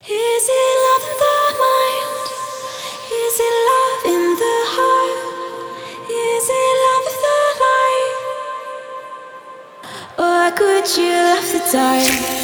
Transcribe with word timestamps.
Is 0.00 0.10
it 0.10 0.76
love 0.86 1.02
in 1.10 1.18
the 1.18 1.34
mind? 1.58 2.26
Is 3.10 3.40
it 3.40 3.54
love 3.68 4.04
in 4.06 4.24
the 4.38 4.56
heart? 4.74 5.18
Is 6.08 6.48
it 6.48 6.74
love 6.86 7.06
in 7.10 7.18
the 7.26 7.38
light? 7.62 8.14
Or 10.18 10.46
could 10.56 10.86
you 10.96 11.10
love 11.10 11.48
the 11.52 11.58
dark? 11.72 12.37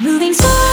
Moving 0.00 0.32
forward. 0.32 0.67